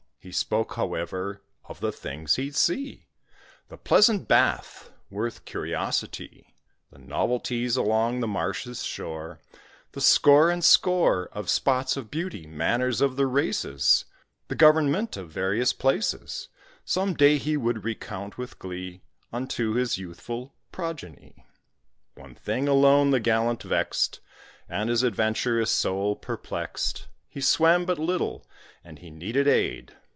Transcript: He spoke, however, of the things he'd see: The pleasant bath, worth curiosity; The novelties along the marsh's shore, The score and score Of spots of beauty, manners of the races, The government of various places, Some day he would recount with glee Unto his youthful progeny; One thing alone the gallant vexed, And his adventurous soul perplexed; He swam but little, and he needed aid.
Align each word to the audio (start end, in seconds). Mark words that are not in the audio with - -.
He 0.23 0.31
spoke, 0.31 0.75
however, 0.75 1.41
of 1.65 1.79
the 1.79 1.91
things 1.91 2.35
he'd 2.35 2.55
see: 2.55 3.07
The 3.69 3.77
pleasant 3.77 4.27
bath, 4.27 4.91
worth 5.09 5.45
curiosity; 5.45 6.53
The 6.91 6.99
novelties 6.99 7.75
along 7.75 8.19
the 8.19 8.27
marsh's 8.27 8.83
shore, 8.83 9.39
The 9.93 9.99
score 9.99 10.51
and 10.51 10.63
score 10.63 11.27
Of 11.31 11.49
spots 11.49 11.97
of 11.97 12.11
beauty, 12.11 12.45
manners 12.45 13.01
of 13.01 13.15
the 13.15 13.25
races, 13.25 14.05
The 14.47 14.53
government 14.53 15.17
of 15.17 15.31
various 15.31 15.73
places, 15.73 16.49
Some 16.85 17.15
day 17.15 17.39
he 17.39 17.57
would 17.57 17.83
recount 17.83 18.37
with 18.37 18.59
glee 18.59 19.01
Unto 19.33 19.73
his 19.73 19.97
youthful 19.97 20.53
progeny; 20.71 21.47
One 22.13 22.35
thing 22.35 22.67
alone 22.67 23.09
the 23.09 23.19
gallant 23.19 23.63
vexed, 23.63 24.19
And 24.69 24.87
his 24.91 25.01
adventurous 25.01 25.71
soul 25.71 26.15
perplexed; 26.15 27.07
He 27.27 27.41
swam 27.41 27.85
but 27.87 27.97
little, 27.97 28.45
and 28.83 28.99
he 28.99 29.09
needed 29.09 29.47
aid. 29.47 29.95